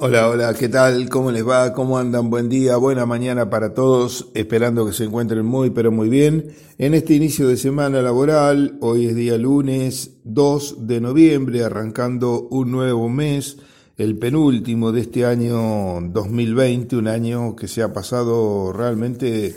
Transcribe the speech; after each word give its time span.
Hola, 0.00 0.28
hola, 0.28 0.54
¿qué 0.54 0.68
tal? 0.68 1.08
¿Cómo 1.08 1.30
les 1.30 1.46
va? 1.46 1.72
¿Cómo 1.72 1.98
andan? 1.98 2.28
Buen 2.28 2.48
día, 2.48 2.76
buena 2.78 3.06
mañana 3.06 3.48
para 3.48 3.74
todos, 3.74 4.26
esperando 4.34 4.84
que 4.84 4.92
se 4.92 5.04
encuentren 5.04 5.46
muy, 5.46 5.70
pero 5.70 5.92
muy 5.92 6.08
bien. 6.08 6.48
En 6.78 6.94
este 6.94 7.14
inicio 7.14 7.46
de 7.46 7.56
semana 7.56 8.02
laboral, 8.02 8.76
hoy 8.80 9.06
es 9.06 9.14
día 9.14 9.38
lunes 9.38 10.16
2 10.24 10.88
de 10.88 11.00
noviembre, 11.00 11.62
arrancando 11.62 12.48
un 12.50 12.72
nuevo 12.72 13.08
mes, 13.08 13.58
el 13.96 14.18
penúltimo 14.18 14.90
de 14.90 15.02
este 15.02 15.26
año 15.26 16.00
2020, 16.00 16.96
un 16.96 17.06
año 17.06 17.54
que 17.54 17.68
se 17.68 17.80
ha 17.80 17.92
pasado 17.92 18.72
realmente 18.72 19.54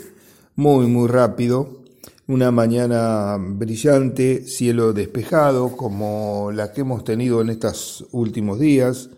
muy, 0.54 0.86
muy 0.86 1.08
rápido. 1.08 1.82
Una 2.28 2.52
mañana 2.52 3.36
brillante, 3.40 4.46
cielo 4.46 4.92
despejado, 4.92 5.76
como 5.76 6.52
la 6.52 6.72
que 6.72 6.82
hemos 6.82 7.02
tenido 7.02 7.40
en 7.40 7.48
estos 7.50 8.06
últimos 8.12 8.60
días 8.60 9.10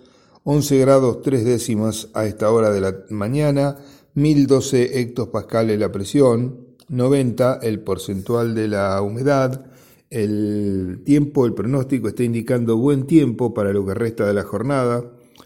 11 0.45 0.79
grados 0.79 1.23
3 1.23 1.45
décimas 1.45 2.09
a 2.15 2.27
esta 2.27 2.51
hora 2.51 2.71
de 2.71 2.81
la 2.81 3.05
mañana, 3.11 3.77
1012 4.15 5.01
hectopascales 5.01 5.79
la 5.79 5.93
presión, 5.93 6.67
90 6.89 7.61
el 7.63 7.81
porcentual 7.81 8.55
de 8.55 8.69
la 8.69 9.01
humedad, 9.03 9.67
el 10.09 11.03
tiempo, 11.05 11.47
el 11.47 11.55
pronóstico 11.55 12.09
está 12.09 12.25
indicando 12.25 12.77
buen 12.77 13.07
tiempo 13.07 13.55
para 13.55 13.73
lo 13.73 13.87
que 13.87 13.95
resta 13.95 14.27
de 14.27 14.35
la 14.35 14.43
jornada, 14.43 15.05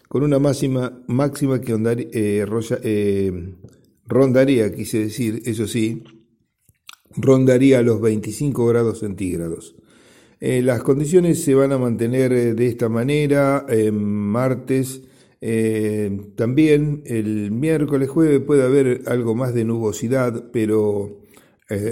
con 0.08 0.22
una 0.22 0.38
máxima, 0.38 1.02
máxima 1.06 1.60
que 1.60 1.72
eh, 2.12 2.46
eh, 2.82 3.54
rondaría, 4.06 4.74
quise 4.74 5.00
decir, 5.00 5.42
eso 5.44 5.66
sí, 5.66 6.04
rondaría 7.16 7.82
los 7.82 8.00
25 8.00 8.66
grados 8.66 9.00
centígrados. 9.00 9.74
Eh, 10.46 10.60
las 10.60 10.82
condiciones 10.82 11.42
se 11.42 11.54
van 11.54 11.72
a 11.72 11.78
mantener 11.78 12.30
eh, 12.34 12.52
de 12.52 12.66
esta 12.66 12.90
manera. 12.90 13.64
martes 13.92 15.00
eh, 15.40 16.20
también 16.36 17.02
el 17.06 17.50
miércoles, 17.50 18.10
jueves 18.10 18.42
puede 18.42 18.62
haber 18.62 19.04
algo 19.06 19.34
más 19.34 19.54
de 19.54 19.64
nubosidad, 19.64 20.50
pero 20.52 21.22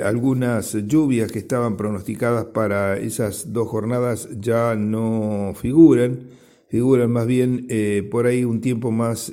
algunas 0.05 0.75
lluvias 0.87 1.33
que 1.33 1.39
estaban 1.39 1.79
pronosticadas 1.79 2.45
para 2.45 2.99
esas 2.99 3.55
dos 3.55 3.69
jornadas 3.69 4.29
ya 4.39 4.75
no 4.75 5.55
figuran. 5.57 6.29
Figuran 6.69 7.11
más 7.11 7.27
bien 7.27 7.67
por 8.11 8.27
ahí 8.27 8.45
un 8.45 8.61
tiempo 8.61 8.91
más 8.91 9.33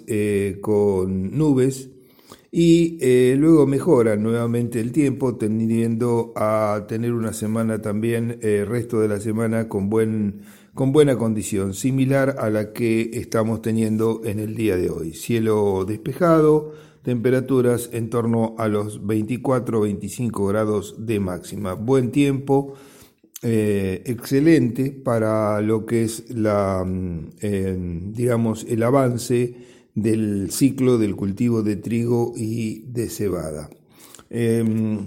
con 0.61 1.37
nubes 1.37 1.89
y 2.51 2.97
eh, 2.99 3.35
luego 3.37 3.67
mejora 3.67 4.15
nuevamente 4.15 4.79
el 4.79 4.91
tiempo, 4.91 5.35
tendiendo 5.35 6.33
a 6.35 6.85
tener 6.87 7.13
una 7.13 7.33
semana 7.33 7.81
también, 7.81 8.39
eh, 8.41 8.65
resto 8.67 8.99
de 8.99 9.07
la 9.07 9.19
semana 9.19 9.69
con, 9.69 9.89
buen, 9.89 10.41
con 10.73 10.91
buena 10.91 11.15
condición, 11.15 11.75
similar 11.75 12.37
a 12.39 12.49
la 12.49 12.73
que 12.73 13.11
estamos 13.13 13.61
teniendo 13.61 14.21
en 14.25 14.39
el 14.39 14.55
día 14.55 14.77
de 14.77 14.89
hoy. 14.89 15.13
Cielo 15.13 15.85
despejado, 15.85 16.73
temperaturas 17.03 17.91
en 17.93 18.09
torno 18.09 18.55
a 18.57 18.67
los 18.67 19.03
24-25 19.03 20.47
grados 20.47 20.95
de 21.05 21.19
máxima. 21.19 21.73
Buen 21.73 22.11
tiempo. 22.11 22.73
Eh, 23.41 24.03
excelente 24.05 24.91
para 24.91 25.61
lo 25.61 25.85
que 25.85 26.03
es 26.03 26.29
la, 26.29 26.83
mm, 26.85 28.11
digamos, 28.11 28.65
el 28.67 28.83
avance 28.83 29.55
del 30.01 30.51
ciclo 30.51 30.97
del 30.97 31.15
cultivo 31.15 31.63
de 31.63 31.75
trigo 31.75 32.33
y 32.35 32.83
de 32.87 33.09
cebada. 33.09 33.69
Em, 34.29 34.99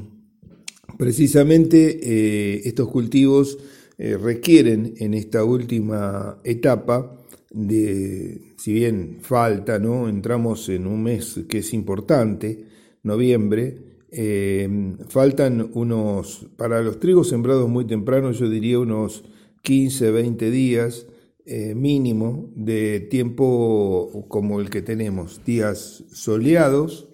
precisamente 0.99 2.01
eh, 2.03 2.63
estos 2.65 2.89
cultivos 2.89 3.59
eh, 3.99 4.17
requieren 4.17 4.95
en 4.99 5.15
esta 5.15 5.45
última 5.45 6.39
etapa 6.45 7.19
de, 7.53 8.55
si 8.57 8.73
bien 8.73 9.19
falta, 9.21 9.79
¿no? 9.79 10.09
entramos 10.09 10.69
en 10.69 10.87
un 10.87 11.03
mes 11.03 11.41
que 11.49 11.59
es 11.59 11.75
importante, 11.75 12.65
noviembre, 13.03 13.79
em, 14.11 14.99
faltan 15.09 15.71
unos, 15.75 16.47
para 16.57 16.83
los 16.83 16.99
trigos 16.99 17.29
sembrados 17.29 17.69
muy 17.69 17.87
temprano, 17.87 18.33
yo 18.33 18.49
diría 18.49 18.79
unos 18.79 19.25
15, 19.63 20.11
20 20.11 20.51
días 20.51 21.07
eh, 21.45 21.75
mínimo 21.75 22.53
de 22.55 23.01
tiempo 23.01 24.27
como 24.29 24.61
el 24.61 24.71
que 24.71 24.83
tenemos, 24.83 25.45
días 25.45 26.05
soleados, 26.13 27.09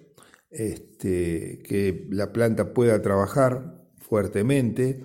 este, 0.51 1.59
que 1.63 2.07
la 2.11 2.31
planta 2.31 2.73
pueda 2.73 3.01
trabajar 3.01 3.87
fuertemente, 3.97 5.03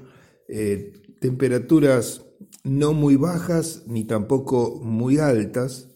eh, 0.48 0.92
temperaturas 1.20 2.24
no 2.64 2.92
muy 2.92 3.16
bajas 3.16 3.84
ni 3.86 4.04
tampoco 4.04 4.80
muy 4.82 5.18
altas. 5.18 5.88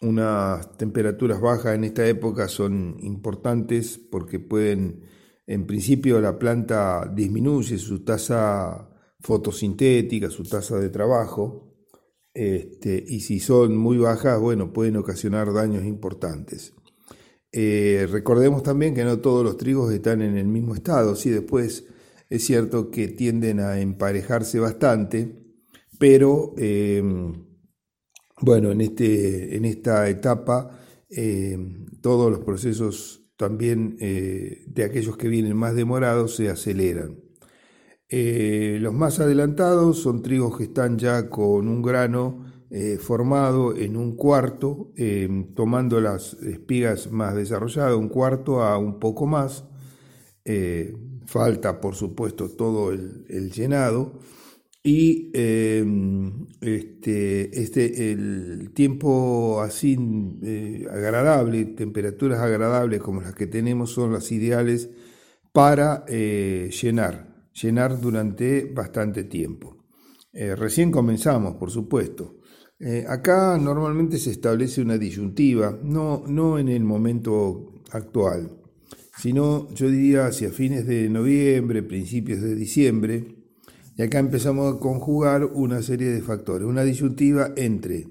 Unas 0.00 0.76
temperaturas 0.76 1.40
bajas 1.40 1.74
en 1.74 1.84
esta 1.84 2.06
época 2.06 2.48
son 2.48 2.96
importantes 3.00 3.98
porque 3.98 4.38
pueden, 4.38 5.04
en 5.46 5.66
principio 5.66 6.20
la 6.20 6.38
planta 6.38 7.10
disminuye 7.14 7.78
su 7.78 8.04
tasa 8.04 8.90
fotosintética, 9.20 10.30
su 10.30 10.44
tasa 10.44 10.78
de 10.78 10.90
trabajo, 10.90 11.73
este, 12.34 13.02
y 13.06 13.20
si 13.20 13.38
son 13.38 13.76
muy 13.76 13.96
bajas, 13.96 14.40
bueno, 14.40 14.72
pueden 14.72 14.96
ocasionar 14.96 15.52
daños 15.52 15.84
importantes. 15.84 16.74
Eh, 17.52 18.08
recordemos 18.10 18.64
también 18.64 18.94
que 18.94 19.04
no 19.04 19.20
todos 19.20 19.44
los 19.44 19.56
trigos 19.56 19.92
están 19.92 20.20
en 20.22 20.36
el 20.36 20.48
mismo 20.48 20.74
estado, 20.74 21.14
sí, 21.14 21.30
después 21.30 21.86
es 22.28 22.44
cierto 22.44 22.90
que 22.90 23.06
tienden 23.08 23.60
a 23.60 23.80
emparejarse 23.80 24.58
bastante, 24.58 25.40
pero 26.00 26.52
em, 26.58 27.46
bueno, 28.40 28.72
en, 28.72 28.80
este, 28.80 29.56
en 29.56 29.64
esta 29.64 30.08
etapa 30.08 30.80
em, 31.08 31.86
todos 32.00 32.30
los 32.32 32.40
procesos 32.40 33.32
también 33.36 33.96
eh, 34.00 34.64
de 34.66 34.84
aquellos 34.84 35.16
que 35.16 35.28
vienen 35.28 35.56
más 35.56 35.76
demorados 35.76 36.34
se 36.34 36.48
aceleran. 36.48 37.23
Eh, 38.16 38.78
los 38.80 38.94
más 38.94 39.18
adelantados 39.18 39.98
son 39.98 40.22
trigos 40.22 40.56
que 40.56 40.62
están 40.62 40.98
ya 40.98 41.28
con 41.28 41.66
un 41.66 41.82
grano 41.82 42.44
eh, 42.70 42.96
formado 42.96 43.76
en 43.76 43.96
un 43.96 44.14
cuarto, 44.14 44.92
eh, 44.96 45.48
tomando 45.56 46.00
las 46.00 46.34
espigas 46.34 47.10
más 47.10 47.34
desarrolladas, 47.34 47.96
un 47.96 48.08
cuarto 48.08 48.62
a 48.62 48.78
un 48.78 49.00
poco 49.00 49.26
más. 49.26 49.64
falta, 51.26 51.80
por 51.80 51.96
supuesto, 51.96 52.50
todo 52.50 52.92
el, 52.92 53.50
llenado. 53.50 54.20
Y 54.84 55.32
este, 56.60 57.62
este, 57.62 58.12
el 58.12 58.70
tiempo 58.74 59.60
así 59.60 59.98
agradable, 60.88 61.64
temperaturas 61.64 62.38
agradables 62.38 63.00
como 63.00 63.22
las 63.22 63.34
que 63.34 63.48
tenemos, 63.48 63.90
son 63.90 64.12
las 64.12 64.30
ideales 64.30 64.90
para 65.52 66.06
llenar 66.06 67.33
llenar 67.54 68.00
durante 68.00 68.64
bastante 68.66 69.24
tiempo. 69.24 69.84
Eh, 70.32 70.56
recién 70.56 70.90
comenzamos, 70.90 71.54
por 71.56 71.70
supuesto. 71.70 72.40
Eh, 72.78 73.04
acá 73.08 73.56
normalmente 73.56 74.18
se 74.18 74.32
establece 74.32 74.82
una 74.82 74.98
disyuntiva, 74.98 75.78
no, 75.82 76.24
no 76.26 76.58
en 76.58 76.68
el 76.68 76.82
momento 76.82 77.82
actual, 77.92 78.50
sino 79.16 79.72
yo 79.74 79.88
diría 79.88 80.26
hacia 80.26 80.50
fines 80.50 80.86
de 80.86 81.08
noviembre, 81.08 81.84
principios 81.84 82.42
de 82.42 82.56
diciembre, 82.56 83.36
y 83.96 84.02
acá 84.02 84.18
empezamos 84.18 84.74
a 84.74 84.80
conjugar 84.80 85.44
una 85.44 85.82
serie 85.82 86.08
de 86.08 86.20
factores, 86.20 86.66
una 86.66 86.82
disyuntiva 86.82 87.52
entre 87.56 88.08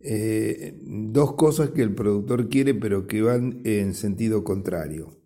eh, 0.00 0.80
dos 0.82 1.34
cosas 1.34 1.70
que 1.70 1.82
el 1.82 1.94
productor 1.94 2.48
quiere 2.48 2.72
pero 2.74 3.06
que 3.06 3.20
van 3.20 3.60
en 3.64 3.92
sentido 3.92 4.42
contrario. 4.42 5.18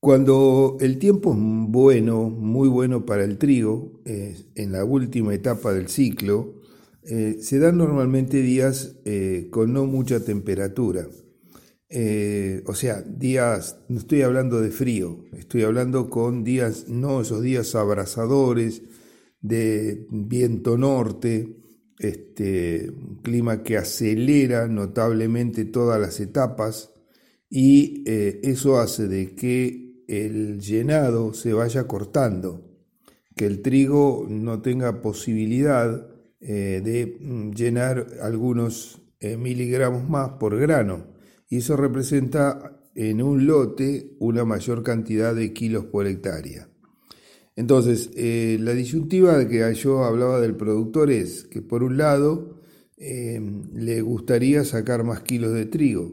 Cuando 0.00 0.76
el 0.80 0.98
tiempo 0.98 1.32
es 1.32 1.38
bueno, 1.38 2.28
muy 2.30 2.68
bueno 2.68 3.04
para 3.04 3.24
el 3.24 3.38
trigo, 3.38 4.00
en 4.04 4.72
la 4.72 4.84
última 4.84 5.34
etapa 5.34 5.72
del 5.72 5.88
ciclo, 5.88 6.56
eh, 7.08 7.36
se 7.40 7.60
dan 7.60 7.76
normalmente 7.78 8.42
días 8.42 8.96
eh, 9.04 9.46
con 9.50 9.72
no 9.72 9.86
mucha 9.86 10.24
temperatura. 10.24 11.06
Eh, 11.88 12.64
o 12.66 12.74
sea, 12.74 13.00
días, 13.00 13.78
no 13.88 13.98
estoy 13.98 14.22
hablando 14.22 14.60
de 14.60 14.72
frío, 14.72 15.24
estoy 15.32 15.62
hablando 15.62 16.10
con 16.10 16.42
días, 16.42 16.88
no 16.88 17.20
esos 17.20 17.42
días 17.42 17.76
abrasadores, 17.76 18.82
de 19.40 20.08
viento 20.10 20.76
norte, 20.76 21.56
este, 22.00 22.90
un 22.90 23.22
clima 23.22 23.62
que 23.62 23.76
acelera 23.76 24.66
notablemente 24.66 25.64
todas 25.64 26.00
las 26.00 26.18
etapas 26.18 26.92
y 27.48 28.02
eso 28.06 28.80
hace 28.80 29.06
de 29.06 29.36
que 29.36 29.85
el 30.08 30.60
llenado 30.60 31.34
se 31.34 31.52
vaya 31.52 31.86
cortando, 31.86 32.62
que 33.34 33.46
el 33.46 33.62
trigo 33.62 34.26
no 34.28 34.62
tenga 34.62 35.02
posibilidad 35.02 36.08
eh, 36.40 36.80
de 36.84 37.18
mm, 37.20 37.50
llenar 37.52 38.06
algunos 38.22 39.02
eh, 39.20 39.36
miligramos 39.36 40.08
más 40.08 40.30
por 40.38 40.58
grano. 40.58 41.06
Y 41.48 41.58
eso 41.58 41.76
representa 41.76 42.80
en 42.94 43.22
un 43.22 43.46
lote 43.46 44.16
una 44.20 44.44
mayor 44.44 44.82
cantidad 44.82 45.34
de 45.34 45.52
kilos 45.52 45.86
por 45.86 46.06
hectárea. 46.06 46.68
Entonces, 47.56 48.10
eh, 48.16 48.58
la 48.60 48.72
disyuntiva 48.72 49.46
que 49.48 49.74
yo 49.74 50.04
hablaba 50.04 50.40
del 50.40 50.56
productor 50.56 51.10
es 51.10 51.44
que 51.44 51.62
por 51.62 51.82
un 51.82 51.96
lado 51.96 52.54
le 52.98 54.00
gustaría 54.00 54.64
sacar 54.64 55.04
más 55.04 55.20
kilos 55.20 55.52
de 55.52 55.66
trigo. 55.66 56.12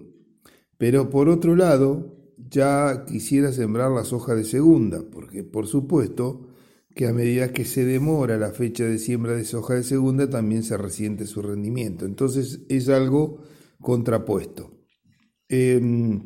Pero 0.78 1.10
por 1.10 1.30
otro 1.30 1.56
lado, 1.56 2.13
ya 2.54 3.04
quisiera 3.06 3.52
sembrar 3.52 3.92
la 3.92 4.06
soja 4.06 4.36
de 4.36 4.44
segunda, 4.44 5.02
porque 5.12 5.44
por 5.44 5.66
supuesto 5.66 6.50
que 6.96 7.08
a 7.08 7.14
medida 7.14 7.52
que 7.52 7.66
se 7.66 7.84
demora 7.84 8.38
la 8.38 8.52
fecha 8.52 8.84
de 8.84 9.00
siembra 9.00 9.34
de 9.34 9.44
soja 9.44 9.74
de 9.74 9.84
segunda, 9.84 10.30
también 10.30 10.62
se 10.62 10.78
resiente 10.78 11.26
su 11.26 11.42
rendimiento. 11.42 12.06
Entonces 12.06 12.62
es 12.70 12.88
algo 12.90 13.40
contrapuesto. 13.82 14.72
Em, 15.50 16.22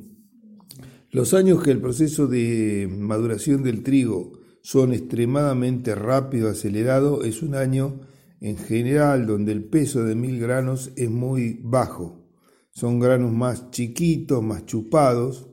los 1.11 1.33
años 1.33 1.63
que 1.63 1.71
el 1.71 1.79
proceso 1.79 2.27
de 2.27 2.89
maduración 2.91 3.63
del 3.63 3.81
trigo 3.81 4.33
son 4.61 4.91
extremadamente 4.91 5.95
rápido, 5.95 6.49
acelerado, 6.49 7.23
es 7.23 7.41
un 7.41 7.55
año 7.55 8.01
en 8.41 8.57
general 8.57 9.25
donde 9.25 9.53
el 9.53 9.63
peso 9.63 10.03
de 10.03 10.15
mil 10.15 10.41
granos 10.41 10.91
es 10.97 11.09
muy 11.09 11.61
bajo. 11.63 12.27
Son 12.69 12.99
granos 12.99 13.31
más 13.31 13.71
chiquitos, 13.71 14.43
más 14.43 14.65
chupados, 14.65 15.46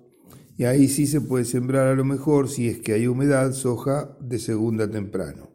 y 0.56 0.64
ahí 0.64 0.88
sí 0.88 1.06
se 1.06 1.20
puede 1.20 1.44
sembrar 1.44 1.88
a 1.88 1.94
lo 1.94 2.04
mejor, 2.04 2.48
si 2.48 2.68
es 2.68 2.78
que 2.78 2.92
hay 2.92 3.06
humedad, 3.06 3.52
soja 3.52 4.16
de 4.20 4.38
segunda 4.38 4.88
temprano. 4.88 5.50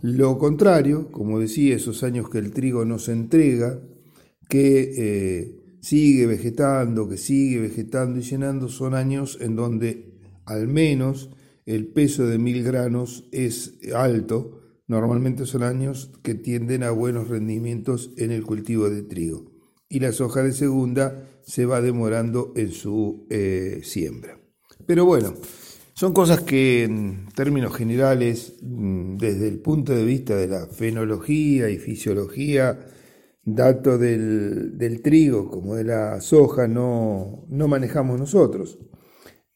Lo 0.00 0.38
contrario, 0.38 1.10
como 1.12 1.38
decía, 1.38 1.76
esos 1.76 2.02
años 2.02 2.28
que 2.28 2.38
el 2.38 2.52
trigo 2.52 2.84
no 2.84 2.98
se 2.98 3.12
entrega, 3.12 3.80
que 4.48 4.92
eh, 4.96 5.78
sigue 5.80 6.26
vegetando, 6.26 7.08
que 7.08 7.16
sigue 7.16 7.60
vegetando 7.60 8.18
y 8.18 8.22
llenando, 8.22 8.68
son 8.68 8.94
años 8.94 9.38
en 9.40 9.54
donde 9.54 10.18
al 10.44 10.66
menos 10.66 11.30
el 11.66 11.86
peso 11.86 12.26
de 12.26 12.38
mil 12.38 12.64
granos 12.64 13.28
es 13.32 13.78
alto. 13.94 14.60
Normalmente 14.88 15.46
son 15.46 15.62
años 15.62 16.10
que 16.22 16.34
tienden 16.34 16.82
a 16.82 16.90
buenos 16.90 17.28
rendimientos 17.28 18.12
en 18.16 18.32
el 18.32 18.44
cultivo 18.44 18.90
de 18.90 19.02
trigo. 19.02 19.51
Y 19.92 20.00
la 20.00 20.10
soja 20.10 20.42
de 20.42 20.52
segunda 20.52 21.28
se 21.42 21.66
va 21.66 21.82
demorando 21.82 22.54
en 22.56 22.70
su 22.70 23.26
eh, 23.28 23.80
siembra. 23.82 24.38
Pero 24.86 25.04
bueno, 25.04 25.34
son 25.92 26.14
cosas 26.14 26.40
que 26.40 26.84
en 26.84 27.26
términos 27.34 27.76
generales, 27.76 28.54
mm, 28.62 29.18
desde 29.18 29.48
el 29.48 29.58
punto 29.60 29.94
de 29.94 30.02
vista 30.02 30.34
de 30.34 30.48
la 30.48 30.66
fenología 30.66 31.68
y 31.68 31.76
fisiología, 31.76 32.78
datos 33.44 34.00
del, 34.00 35.00
trigo 35.02 35.50
como 35.50 35.74
de 35.74 35.84
la 35.84 36.22
soja, 36.22 36.66
no, 36.66 37.44
manejamos 37.50 38.18
nosotros. 38.18 38.78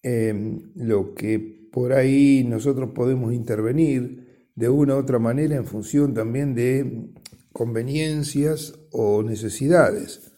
Em, 0.02 0.70
lo 0.74 1.14
que 1.14 1.70
por 1.72 1.94
ahí 1.94 2.44
nosotros 2.46 2.90
podemos 2.94 3.32
intervenir 3.32 4.50
de 4.54 4.68
una 4.68 4.96
u 4.96 4.98
otra 4.98 5.18
manera 5.18 5.56
en 5.56 5.64
función 5.64 6.12
también 6.12 6.54
de 6.54 7.14
conveniencias 7.56 8.74
o 8.92 9.22
necesidades. 9.22 10.30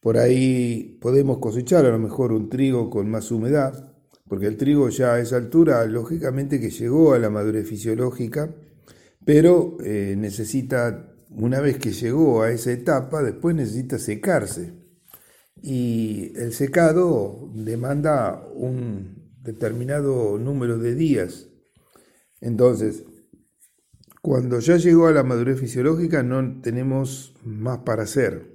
Por 0.00 0.16
ahí 0.16 0.98
podemos 0.98 1.36
cosechar 1.36 1.84
a 1.84 1.90
lo 1.90 1.98
mejor 1.98 2.32
un 2.32 2.48
trigo 2.48 2.88
con 2.88 3.10
más 3.10 3.30
humedad, 3.30 3.92
porque 4.26 4.46
el 4.46 4.56
trigo 4.56 4.88
ya 4.88 5.12
a 5.12 5.20
esa 5.20 5.36
altura, 5.36 5.84
lógicamente 5.84 6.58
que 6.58 6.70
llegó 6.70 7.12
a 7.12 7.18
la 7.18 7.28
madurez 7.28 7.68
fisiológica, 7.68 8.54
pero 9.26 9.76
eh, 9.84 10.14
necesita, 10.16 11.14
una 11.28 11.60
vez 11.60 11.76
que 11.76 11.92
llegó 11.92 12.40
a 12.40 12.50
esa 12.50 12.72
etapa, 12.72 13.22
después 13.22 13.54
necesita 13.54 13.98
secarse. 13.98 14.72
Y 15.60 16.32
el 16.34 16.54
secado 16.54 17.50
demanda 17.54 18.42
un 18.54 19.34
determinado 19.42 20.38
número 20.38 20.78
de 20.78 20.94
días. 20.94 21.46
Entonces, 22.40 23.04
cuando 24.24 24.58
ya 24.58 24.78
llegó 24.78 25.06
a 25.06 25.12
la 25.12 25.22
madurez 25.22 25.60
fisiológica 25.60 26.22
no 26.22 26.62
tenemos 26.62 27.34
más 27.44 27.80
para 27.80 28.04
hacer 28.04 28.54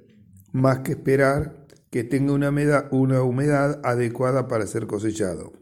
más 0.51 0.79
que 0.79 0.93
esperar 0.93 1.67
que 1.91 2.03
tenga 2.03 2.33
una 2.33 3.21
humedad, 3.21 3.79
adecuada 3.83 4.47
para 4.47 4.65
ser 4.65 4.87
cosechado. 4.87 5.53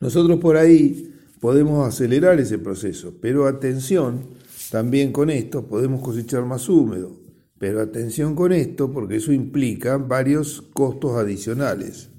Nosotros 0.00 0.38
por 0.38 0.58
ahí 0.58 1.14
podemos 1.40 1.88
acelerar 1.88 2.40
ese 2.40 2.58
proceso, 2.58 3.14
pero 3.22 3.46
atención, 3.46 4.28
también 4.70 5.12
con 5.12 5.30
esto 5.30 5.66
podemos 5.66 6.02
cosechar 6.02 6.44
más 6.44 6.68
húmedo, 6.68 7.10
pero 7.58 7.80
atención 7.80 8.34
con 8.34 8.52
esto 8.52 8.92
porque 8.92 9.16
eso 9.16 9.32
implica 9.32 9.96
varios 9.96 10.60
costos 10.74 11.12
adicionales. 11.12 12.10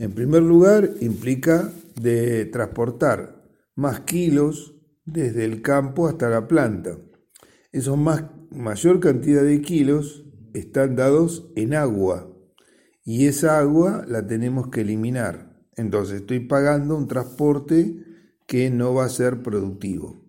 En 0.00 0.10
primer 0.14 0.42
lugar, 0.42 0.94
implica 1.00 1.72
de 1.94 2.46
transportar 2.46 3.40
más 3.76 4.00
kilos 4.00 4.74
desde 5.12 5.44
el 5.44 5.62
campo 5.62 6.08
hasta 6.08 6.28
la 6.28 6.46
planta. 6.48 6.98
Eso 7.72 7.96
más 7.96 8.24
mayor 8.50 9.00
cantidad 9.00 9.42
de 9.42 9.60
kilos 9.60 10.24
están 10.54 10.96
dados 10.96 11.50
en 11.56 11.74
agua 11.74 12.30
y 13.04 13.26
esa 13.26 13.58
agua 13.58 14.04
la 14.06 14.26
tenemos 14.26 14.68
que 14.68 14.82
eliminar. 14.82 15.50
Entonces 15.76 16.20
estoy 16.20 16.40
pagando 16.40 16.96
un 16.96 17.08
transporte 17.08 18.04
que 18.46 18.70
no 18.70 18.94
va 18.94 19.04
a 19.04 19.08
ser 19.08 19.42
productivo. 19.42 20.24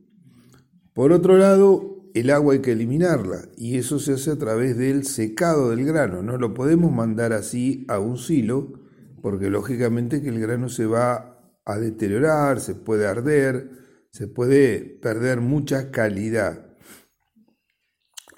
Por 0.94 1.12
otro 1.12 1.38
lado, 1.38 2.10
el 2.13 2.30
agua 2.30 2.54
hay 2.54 2.60
que 2.62 2.74
eliminarla 2.74 3.50
y 3.57 3.77
eso 3.77 4.00
se 4.00 4.13
hace 4.13 4.31
a 4.31 4.38
través 4.38 4.77
del 4.77 5.06
secado 5.06 5.69
del 5.69 5.86
grano. 5.86 6.22
No 6.22 6.38
lo 6.38 6.54
podemos 6.54 6.92
mandar 6.92 7.34
así 7.34 7.86
a 7.88 8.00
un 8.00 8.18
silo 8.18 8.74
porque 9.22 9.50
lógicamente 9.50 10.22
que 10.22 10.30
el 10.30 10.39
grano 10.39 10.69
se 10.69 10.86
va 10.86 11.39
a 11.66 11.77
deteriorar, 11.77 12.60
se 12.60 12.75
puede 12.75 13.07
arder, 13.07 13.81
se 14.12 14.28
puede 14.28 14.80
perder 15.02 15.42
mucha 15.42 15.92
calidad. 15.92 16.78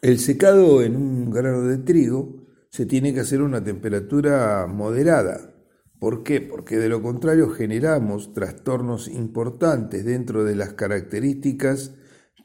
El 0.01 0.19
secado 0.19 0.83
en 0.83 0.95
un 0.95 1.31
grano 1.31 1.63
de 1.63 1.77
trigo 1.77 2.47
se 2.69 2.85
tiene 2.85 3.13
que 3.13 3.21
hacer 3.21 3.39
a 3.39 3.45
una 3.45 3.63
temperatura 3.63 4.67
moderada. 4.67 5.53
¿Por 5.99 6.23
qué? 6.23 6.41
Porque 6.41 6.77
de 6.77 6.89
lo 6.89 7.01
contrario 7.01 7.49
generamos 7.49 8.33
trastornos 8.33 9.07
importantes 9.07 10.03
dentro 10.03 10.43
de 10.43 10.55
las 10.55 10.73
características 10.73 11.95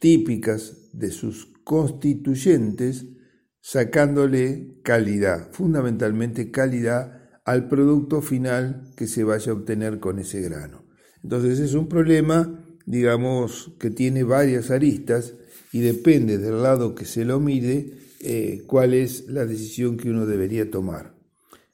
típicas 0.00 0.90
de 0.92 1.10
sus 1.10 1.52
constituyentes, 1.64 3.06
sacándole 3.60 4.80
calidad, 4.84 5.50
fundamentalmente 5.52 6.50
calidad 6.50 7.18
al 7.44 7.68
producto 7.68 8.22
final 8.22 8.92
que 8.96 9.06
se 9.06 9.24
vaya 9.24 9.52
a 9.52 9.54
obtener 9.54 9.98
con 9.98 10.18
ese 10.18 10.40
grano. 10.40 10.84
Entonces 11.22 11.58
es 11.58 11.74
un 11.74 11.88
problema, 11.88 12.57
digamos, 12.88 13.72
que 13.78 13.90
tiene 13.90 14.22
varias 14.24 14.70
aristas 14.70 15.34
y 15.72 15.80
depende 15.80 16.38
del 16.38 16.62
lado 16.62 16.94
que 16.94 17.04
se 17.04 17.26
lo 17.26 17.38
mire 17.38 17.90
eh, 18.20 18.62
cuál 18.66 18.94
es 18.94 19.28
la 19.28 19.44
decisión 19.44 19.98
que 19.98 20.08
uno 20.08 20.24
debería 20.24 20.70
tomar. 20.70 21.14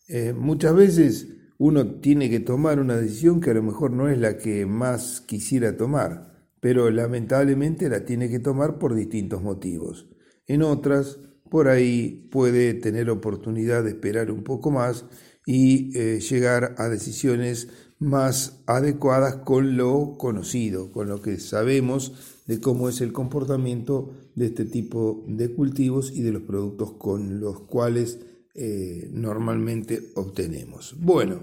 Eh, 0.09 0.33
muchas 0.33 0.75
veces 0.75 1.28
uno 1.56 2.00
tiene 2.00 2.28
que 2.28 2.40
tomar 2.40 2.80
una 2.80 2.97
decisión 2.97 3.40
que 3.40 3.50
a 3.50 3.54
lo 3.54 3.62
mejor 3.62 3.92
no 3.92 4.09
es 4.09 4.18
la 4.18 4.38
que 4.38 4.66
más 4.66 5.21
quisiera 5.21 5.76
tomar, 5.76 6.35
pero 6.59 6.90
lamentablemente 6.90 7.88
la 7.88 8.04
tiene 8.04 8.28
que 8.28 8.40
tomar 8.40 8.80
por 8.80 8.97
distintos 8.97 9.40
motivos. 9.40 10.09
En 10.49 10.62
otras, 10.62 11.21
por 11.49 11.68
ahí 11.68 12.28
puede 12.33 12.75
tener 12.75 13.09
oportunidad 13.09 13.85
de 13.85 13.90
esperar 13.90 14.33
un 14.33 14.42
poco 14.42 14.73
más 14.73 15.04
y 15.47 15.97
eh, 15.97 16.18
llegar 16.18 16.75
a 16.78 16.88
decisiones 16.88 17.68
más 17.98 18.62
adecuadas 18.66 19.36
con 19.36 19.76
lo 19.76 20.16
conocido, 20.18 20.92
con 20.92 21.08
lo 21.08 21.22
que 21.22 21.38
sabemos 21.38 22.12
de 22.46 22.60
cómo 22.60 22.88
es 22.88 23.00
el 23.00 23.12
comportamiento 23.12 24.12
de 24.34 24.46
este 24.46 24.64
tipo 24.64 25.24
de 25.26 25.52
cultivos 25.52 26.12
y 26.12 26.22
de 26.22 26.32
los 26.32 26.42
productos 26.42 26.92
con 26.92 27.40
los 27.40 27.60
cuales 27.60 28.18
eh, 28.54 29.08
normalmente 29.12 30.10
obtenemos. 30.14 30.96
Bueno, 31.00 31.40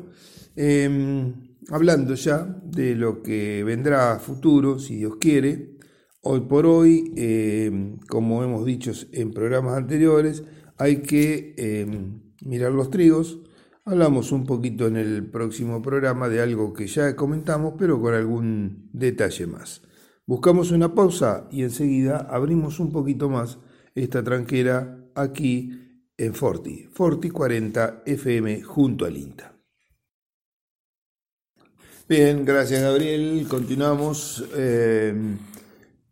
em, 0.56 1.34
hablando 1.70 2.16
ya 2.16 2.62
de 2.64 2.96
lo 2.96 3.22
que 3.22 3.64
vendrá 3.64 4.14
a 4.14 4.20
futuro, 4.20 4.80
si 4.80 4.98
Dios 4.98 5.16
quiere, 5.20 5.78
hoy 6.22 6.42
por 6.42 6.66
hoy, 6.66 7.12
em, 7.16 7.98
como 8.08 8.44
hemos 8.44 8.66
dicho 8.66 8.92
en 9.12 9.32
programas 9.32 9.78
anteriores, 9.78 10.44
hay 10.78 10.98
que 10.98 11.54
em, 11.58 12.22
mirar 12.46 12.72
los 12.72 12.90
trigos. 12.90 13.40
Hablamos 13.84 14.32
un 14.32 14.46
poquito 14.46 14.86
en 14.86 14.96
el 14.96 15.26
próximo 15.26 15.82
programa 15.82 16.30
de 16.30 16.40
algo 16.40 16.72
que 16.72 16.86
ya 16.86 17.16
comentamos, 17.16 17.74
pero 17.80 18.00
con 18.00 18.14
algún 18.14 18.90
detalle 18.94 19.48
más. 19.48 19.82
Buscamos 20.28 20.72
una 20.72 20.94
pausa 20.94 21.48
y 21.52 21.64
enseguida 21.64 22.28
abrimos 22.30 22.80
un 22.80 22.92
poquito 22.92 23.28
más 23.28 23.58
esta 23.96 24.24
tranquera 24.24 25.04
aquí 25.16 26.06
en 26.16 26.36
Forti, 26.36 26.88
Forti 26.92 27.32
40 27.32 28.04
FM 28.06 28.62
junto 28.62 29.06
al 29.06 29.18
INTA. 29.18 29.58
Bien, 32.08 32.46
gracias 32.46 32.84
Gabriel. 32.84 33.48
Continuamos. 33.50 34.46
Eh, 34.56 35.38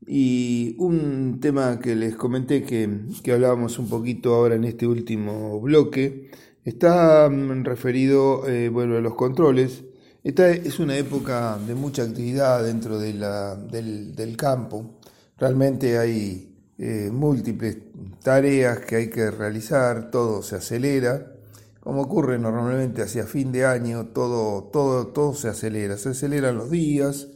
y 0.08 0.76
un 0.80 1.40
tema 1.40 1.80
que 1.80 1.96
les 1.96 2.16
comenté 2.16 2.64
que, 2.64 2.90
que 3.22 3.32
hablábamos 3.32 3.78
un 3.78 3.88
poquito 3.90 4.34
ahora 4.34 4.56
en 4.56 4.64
este 4.64 4.88
último 4.88 5.62
bloque 5.62 6.32
está 6.66 7.30
mm, 7.30 7.63
referido 7.63 8.48
eh, 8.48 8.70
bueno, 8.70 8.98
a 8.98 9.01
los 9.01 9.16
controles 9.16 9.84
esta 10.22 10.50
es 10.50 10.80
una 10.80 10.98
época 10.98 11.58
de 11.66 11.75
mucha 11.75 12.04
actividad 12.04 12.62
dentro 12.63 13.00
del, 13.00 14.36
campo. 14.38 15.00
Realmente 15.38 15.98
hay 15.98 16.58
eh, 16.78 17.10
múltiples 17.12 17.78
tareas 18.22 18.80
que 18.80 18.98
hay 18.98 19.10
que 19.10 19.32
realizar, 19.32 20.12
todo 20.12 20.44
se 20.44 20.58
acelera, 20.58 21.32
como 21.80 22.01
ocurre 22.01 22.38
normalmente 22.38 23.01
hacia 23.01 23.24
fin 23.25 23.54
de 23.54 23.66
año, 23.66 24.08
todo, 24.08 24.66
todo, 24.66 25.08
todo 25.08 25.34
se 25.34 25.48
acelera, 25.48 25.98
se 25.98 26.10
aceleran 26.10 26.58
los 26.58 26.70
días, 26.70 27.30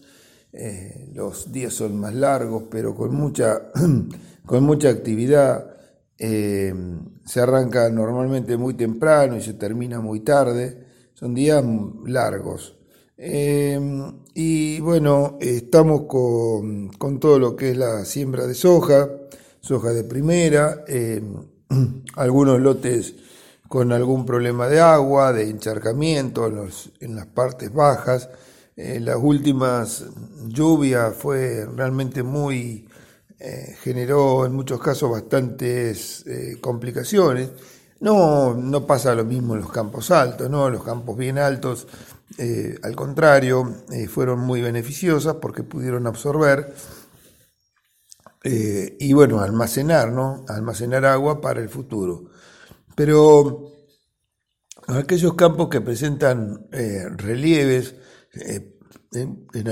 eh, 0.52 1.10
los 1.14 1.54
días 1.54 1.74
son 1.74 1.98
más 1.98 2.14
largos, 2.14 2.66
pero 2.70 2.94
con 2.96 3.16
mucha, 3.16 3.72
con 4.46 4.64
mucha 4.66 4.90
actividad. 4.90 5.74
Eh, 6.18 6.74
se 7.26 7.40
arranca 7.40 7.90
normalmente 7.90 8.58
muy 8.58 8.76
temprano 8.76 9.36
y 9.38 9.42
se 9.42 9.54
termina 9.54 10.00
muy 10.00 10.22
tarde. 10.22 10.86
Son 11.14 11.34
días 11.34 11.64
largos. 12.06 12.78
y 14.36 14.80
bueno, 14.80 15.38
estamos 15.40 16.04
con, 16.08 16.90
con, 16.90 17.20
todo 17.20 17.40
lo 17.40 17.56
que 17.56 17.72
es 17.72 17.78
la 17.78 18.04
siembra 18.06 18.46
de 18.48 18.54
soja 18.54 19.08
soja 19.64 19.92
de 19.92 20.04
primera, 20.04 20.84
eh, 20.88 21.24
algunos 22.16 22.60
lotes 22.60 23.16
con 23.70 23.94
algún 23.94 24.26
problema 24.26 24.68
de 24.68 24.82
agua, 24.82 25.32
de 25.32 25.50
encharcamiento 25.50 26.48
en, 27.00 27.16
las 27.16 27.26
partes 27.28 27.74
bajas. 27.74 28.30
Eh, 28.76 29.00
las 29.00 29.16
últimas 29.16 30.06
lluvias 30.48 31.16
fue 31.16 31.66
realmente 31.66 32.24
muy, 32.24 32.90
eh, 33.40 33.76
generó 33.82 34.46
en 34.46 34.54
muchos 34.54 34.80
casos 34.80 35.12
bastantes 35.12 36.26
complicaciones. 36.62 37.52
No, 38.00 38.54
no 38.54 38.86
pasa 38.86 39.16
lo 39.16 39.24
mismo 39.24 39.56
en 39.56 39.62
los 39.62 39.72
campos 39.72 40.12
altos, 40.12 40.50
¿no? 40.50 40.70
Los 40.70 40.84
campos 40.84 41.18
bien 41.18 41.38
altos, 41.38 41.88
al 42.84 42.96
contrario, 42.96 43.84
fueron 44.10 44.40
muy 44.40 44.62
beneficiosas 44.62 45.36
porque 45.36 45.64
pudieron 45.64 46.06
absorber 46.08 46.74
eh, 48.44 48.98
y 49.00 49.14
bueno, 49.14 49.40
almacenar, 49.40 50.12
¿no? 50.12 50.44
Almacenar 50.50 51.06
agua 51.06 51.40
para 51.40 51.62
el 51.62 51.70
futuro. 51.70 52.26
Pero 52.96 53.72
aquellos 54.88 55.34
campos 55.36 55.70
que 55.70 55.82
presentan 55.82 56.68
eh, 56.74 57.06
relieves, 57.16 57.96
eh, 58.34 58.78
en, 59.14 59.48
en, 59.54 59.68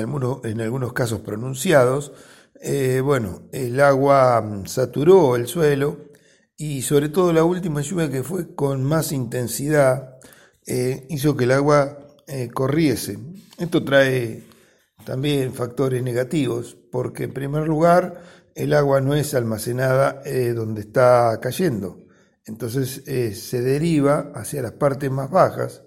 algunos, 0.62 0.94
casos 0.94 1.20
pronunciados, 1.22 2.14
bueno, 3.04 3.50
el 3.52 3.80
agua 3.80 4.64
saturó 4.66 5.36
el 5.36 5.48
suelo 5.48 5.98
y 6.58 6.82
sobre 6.84 7.10
todo 7.10 7.34
la 7.34 7.44
última 7.44 7.82
lluvia 7.82 8.10
que 8.10 8.24
fue 8.24 8.54
con 8.56 8.84
más 8.84 9.12
intensidad 9.12 10.20
hizo 10.66 11.36
que 11.36 11.46
el 11.46 11.52
agua 11.52 11.98
corriese. 12.54 13.18
Esto 13.58 13.84
trae 13.84 14.44
también 15.06 15.54
factores 15.54 16.04
negativos, 16.04 16.78
porque 16.92 17.24
en 17.24 17.34
primer 17.34 17.68
lugar 17.68 18.22
el 18.56 18.74
agua 18.74 19.02
no 19.02 19.16
es 19.16 19.34
almacenada 19.34 20.22
eh, 20.26 20.54
donde 20.54 20.82
está 20.82 21.40
cayendo, 21.42 22.00
entonces 22.46 23.04
eh, 23.08 23.34
se 23.34 23.62
deriva 23.62 24.32
hacia 24.36 24.62
las 24.62 24.74
partes 24.74 25.10
más 25.10 25.30
bajas. 25.30 25.84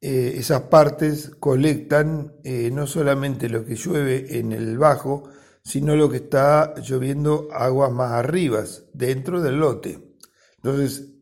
Eh, 0.00 0.34
esas 0.36 0.62
partes 0.62 1.30
colectan 1.40 2.34
no 2.44 2.86
solamente 2.86 3.48
lo 3.48 3.64
que 3.64 3.76
llueve 3.76 4.38
en 4.38 4.52
el 4.52 4.76
bajo, 4.76 5.30
sino 5.64 5.96
lo 5.96 6.10
que 6.10 6.18
está 6.18 6.74
lloviendo 6.76 7.48
aguas 7.52 7.90
más 7.90 8.12
arriba, 8.12 8.62
dentro 8.92 9.40
del 9.40 9.58
lote. 9.58 10.16
Entonces, 10.56 11.14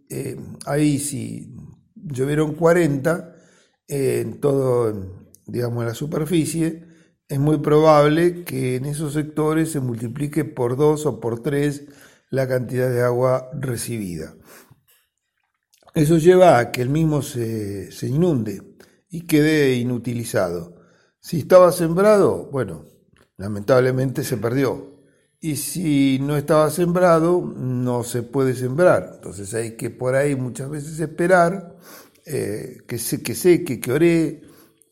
ahí 0.66 0.99
si 0.99 1.54
llovieron 1.94 2.54
40 2.54 3.34
en 3.88 4.40
todo, 4.40 4.92
digamos, 5.46 5.82
en 5.82 5.88
la 5.88 5.94
superficie, 5.94 6.87
es 7.28 7.38
muy 7.38 7.58
probable 7.58 8.44
que 8.44 8.76
en 8.76 8.84
esos 8.84 9.14
sectores 9.14 9.70
se 9.70 9.80
multiplique 9.80 10.44
por 10.44 10.76
dos 10.76 11.06
o 11.06 11.20
por 11.20 11.40
tres 11.42 11.87
la 12.28 12.49
cantidad 12.49 12.90
de 12.90 13.02
agua 13.02 13.50
recibida. 13.54 14.34
Eso 15.94 16.16
lleva 16.16 16.58
a 16.58 16.72
que 16.72 16.80
el 16.80 16.88
mismo 16.88 17.20
se, 17.20 17.90
inunde 18.02 18.76
y 19.11 19.26
quede 19.26 19.75
inutilizado. 19.75 20.76
Si 21.20 21.40
estaba 21.40 21.70
sembrado, 21.72 22.50
bueno, 22.50 22.87
lamentablemente 23.37 24.25
se 24.25 24.37
perdió. 24.37 24.93
Y 25.41 25.57
si 25.57 26.21
no 26.21 26.37
estaba 26.37 26.71
sembrado, 26.71 27.43
no 27.57 28.05
se 28.05 28.23
puede 28.23 28.55
sembrar. 28.55 29.12
Entonces 29.15 29.53
hay 29.55 29.77
que 29.77 29.91
por 29.91 30.15
ahí 30.15 30.37
muchas 30.37 30.71
veces 30.71 31.01
esperar 31.01 31.77
eh, 32.25 32.79
que, 32.87 32.99
se, 32.99 33.23
que 33.23 33.35
seque, 33.35 33.81
que 33.81 33.93
ore, 33.93 34.43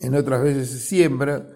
en 0.01 0.15
otras 0.15 0.43
veces 0.43 0.71
se 0.71 0.79
siembra 0.79 1.47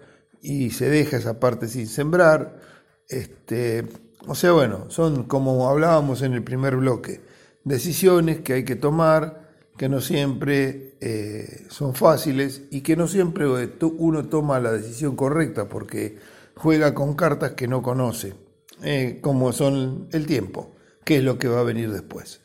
y 0.41 0.69
se 0.69 0.89
deja 0.89 1.17
esa 1.17 1.39
parte 1.39 1.67
sin 1.67 1.87
sembrar. 1.87 2.61
Este, 3.09 3.85
o 4.27 4.35
sea, 4.35 4.53
bueno, 4.53 4.85
son 4.89 5.25
como 5.25 5.67
hablábamos 5.69 6.21
en 6.21 6.33
el 6.33 6.43
primer 6.43 6.77
bloque, 6.77 7.21
decisiones 7.63 8.39
que 8.41 8.53
hay 8.53 8.63
que 8.63 8.75
tomar, 8.75 9.45
que 9.77 9.89
no 9.89 9.99
siempre 9.99 10.97
eh, 11.01 11.65
son 11.69 11.95
fáciles 11.95 12.63
y 12.71 12.81
que 12.81 12.95
no 12.95 13.07
siempre 13.07 13.45
uno 13.97 14.25
toma 14.29 14.59
la 14.59 14.71
decisión 14.71 15.15
correcta 15.15 15.67
porque 15.67 16.17
juega 16.55 16.93
con 16.93 17.15
cartas 17.15 17.51
que 17.51 17.67
no 17.67 17.81
conoce, 17.81 18.33
eh, 18.83 19.19
como 19.21 19.51
son 19.51 20.07
el 20.11 20.25
tiempo, 20.25 20.75
qué 21.03 21.17
es 21.17 21.23
lo 21.23 21.37
que 21.37 21.47
va 21.47 21.59
a 21.59 21.63
venir 21.63 21.91
después. 21.91 22.41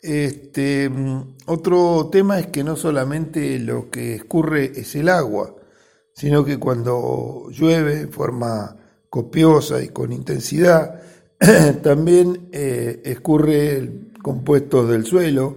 Este, 0.00 0.88
mm, 0.88 1.36
otro 1.46 2.08
tema 2.10 2.38
es 2.38 2.46
que 2.48 2.62
no 2.62 2.76
solamente 2.76 3.58
lo 3.58 3.90
que 3.90 4.14
escurre 4.14 4.72
es 4.76 4.94
el 4.94 5.08
agua, 5.08 5.54
sino 6.12 6.44
que 6.44 6.58
cuando 6.58 7.48
llueve 7.50 7.96
de 7.96 8.06
forma 8.08 8.76
copiosa 9.10 9.82
y 9.82 9.88
con 9.88 10.12
intensidad, 10.12 11.00
también 11.82 12.48
eh, 12.52 13.02
escurre 13.04 13.76
el 13.76 14.12
compuesto 14.22 14.86
del 14.86 15.04
suelo, 15.04 15.56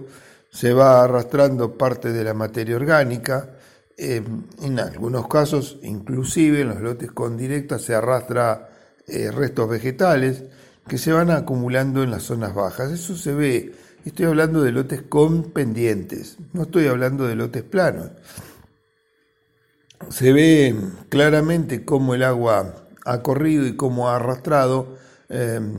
se 0.50 0.72
va 0.72 1.02
arrastrando 1.02 1.76
parte 1.76 2.12
de 2.12 2.24
la 2.24 2.34
materia 2.34 2.76
orgánica, 2.76 3.56
eh, 4.02 4.22
en 4.62 4.78
algunos 4.80 5.28
casos, 5.28 5.78
inclusive 5.82 6.62
en 6.62 6.68
los 6.68 6.80
lotes 6.80 7.10
con 7.12 7.36
directa, 7.36 7.78
se 7.78 7.94
arrastra 7.94 8.68
eh, 9.06 9.30
restos 9.30 9.68
vegetales 9.68 10.44
que 10.88 10.98
se 10.98 11.12
van 11.12 11.30
acumulando 11.30 12.02
en 12.02 12.10
las 12.10 12.24
zonas 12.24 12.54
bajas. 12.54 12.90
Eso 12.90 13.16
se 13.16 13.32
ve, 13.32 13.72
estoy 14.04 14.26
hablando 14.26 14.62
de 14.62 14.72
lotes 14.72 15.02
con 15.02 15.52
pendientes, 15.52 16.36
no 16.52 16.62
estoy 16.62 16.86
hablando 16.86 17.26
de 17.26 17.36
lotes 17.36 17.62
planos 17.62 18.10
se 20.10 20.32
ve 20.32 20.74
claramente 21.08 21.84
cómo 21.84 22.14
el 22.14 22.22
agua 22.22 22.74
ha 23.04 23.22
corrido 23.22 23.66
y 23.66 23.76
cómo 23.76 24.08
ha 24.08 24.16
arrastrado, 24.16 24.96
em, 25.28 25.74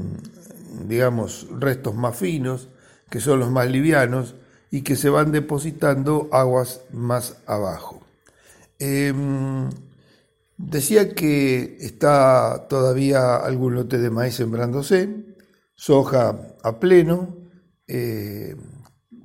digamos, 0.88 1.48
restos 1.60 1.96
más 1.96 2.18
finos, 2.18 2.70
que 3.10 3.20
son 3.20 3.40
los 3.40 3.52
más 3.52 3.70
livianos, 3.70 4.36
y 4.72 4.82
que 4.82 4.96
se 4.96 5.10
van 5.10 5.32
depositando 5.32 6.30
aguas 6.32 6.82
más 6.92 7.38
abajo. 7.46 8.03
Em, 8.80 9.70
decía 10.58 11.14
que 11.14 11.78
está 11.80 12.68
todavía 12.68 13.36
algún 13.38 13.76
lote 13.76 13.98
de 13.98 14.10
maíz 14.10 14.36
sembrándose, 14.36 15.36
soja 15.76 16.56
a 16.64 16.80
pleno, 16.80 17.38
eh, 17.88 18.56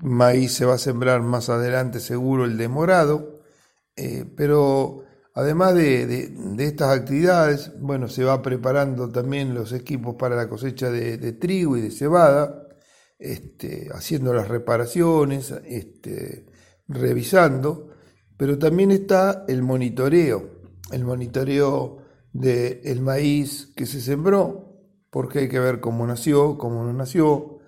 maíz 0.00 0.52
se 0.52 0.64
va 0.64 0.74
a 0.74 0.78
sembrar 0.78 1.22
más 1.22 1.48
adelante 1.48 2.00
seguro 2.00 2.44
el 2.44 2.56
de 2.56 2.68
morado, 2.68 3.42
eh, 3.96 4.24
pero 4.36 5.04
además 5.34 5.74
de, 5.74 6.32
estas 6.58 6.96
actividades, 6.96 7.72
bueno, 7.80 8.08
se 8.08 8.24
va 8.24 8.42
preparando 8.42 9.08
también 9.10 9.54
los 9.54 9.72
equipos 9.72 10.16
para 10.16 10.36
la 10.36 10.48
cosecha 10.48 10.90
de, 10.90 11.32
trigo 11.32 11.76
y 11.76 11.80
de 11.80 11.90
cebada, 11.90 12.68
este, 13.18 13.88
haciendo 13.92 14.32
las 14.32 14.48
reparaciones, 14.48 15.52
este, 15.64 16.46
revisando, 16.86 17.87
pero 18.38 18.56
también 18.58 18.90
está 18.92 19.44
el 19.48 19.62
monitoreo, 19.62 20.62
el 20.92 21.04
monitoreo 21.04 21.98
del 22.32 23.02
maíz 23.02 23.72
que 23.76 23.84
se 23.84 24.00
sembró, 24.00 24.80
porque 25.10 25.40
hay 25.40 25.48
que 25.48 25.58
ver 25.58 25.80
cómo 25.80 26.06
nació, 26.06 26.56
cómo 26.56 26.84
no 26.84 26.92
nació. 26.92 27.58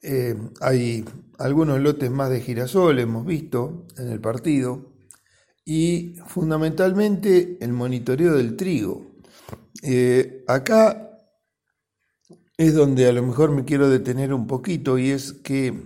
Eh, 0.00 0.36
hay 0.60 1.04
algunos 1.38 1.80
lotes 1.80 2.10
más 2.10 2.30
de 2.30 2.40
girasol, 2.40 2.98
hemos 3.00 3.26
visto 3.26 3.86
en 3.98 4.08
el 4.08 4.20
partido, 4.20 4.92
y 5.64 6.14
fundamentalmente 6.26 7.58
el 7.60 7.72
monitoreo 7.72 8.34
del 8.34 8.56
trigo. 8.56 9.12
Eh, 9.82 10.44
acá 10.46 11.20
es 12.56 12.74
donde 12.74 13.08
a 13.08 13.12
lo 13.12 13.24
mejor 13.24 13.50
me 13.50 13.64
quiero 13.64 13.90
detener 13.90 14.32
un 14.32 14.46
poquito 14.46 14.98
y 14.98 15.10
es 15.10 15.32
que 15.32 15.82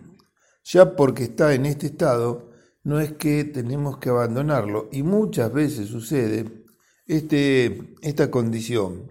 ya 0.62 0.94
porque 0.94 1.24
está 1.24 1.54
en 1.54 1.64
este 1.64 1.86
estado, 1.86 2.50
no 2.86 3.00
es 3.00 3.14
que 3.14 3.42
tenemos 3.42 3.98
que 3.98 4.10
abandonarlo 4.10 4.88
y 4.92 5.02
muchas 5.02 5.52
veces 5.52 5.88
sucede 5.88 6.44
este, 7.08 7.96
esta 8.00 8.30
condición. 8.30 9.10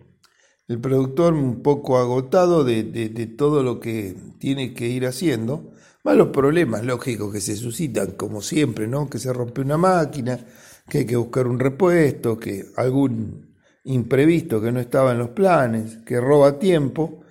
El 0.70 0.80
productor 0.80 1.34
un 1.34 1.62
poco 1.62 1.98
agotado 1.98 2.64
de, 2.64 2.84
de 2.84 3.28
todo 3.28 3.64
lo 3.64 3.82
que 3.82 4.16
tiene 4.40 4.74
que 4.74 4.88
ir 4.88 5.06
haciendo, 5.06 5.74
más 6.06 6.16
los 6.16 6.30
problemas 6.30 6.86
lógicos 6.86 7.34
que 7.34 7.42
se 7.42 7.58
suscitan, 7.58 8.12
como 8.12 8.42
siempre, 8.42 8.88
¿no? 8.88 9.10
Que 9.10 9.20
se 9.20 9.34
rompe 9.34 9.60
una 9.60 9.78
máquina, 9.78 10.40
que 10.88 11.00
hay 11.00 11.06
que 11.06 11.18
buscar 11.18 11.46
un 11.46 11.60
repuesto, 11.60 12.40
que 12.40 12.68
algún 12.78 13.58
imprevisto 13.84 14.62
que 14.62 14.72
no 14.72 14.80
estaba 14.80 15.12
en 15.12 15.18
los 15.18 15.32
planes, 15.32 15.98
que 16.06 16.22
roba 16.22 16.60
tiempo. 16.60 17.25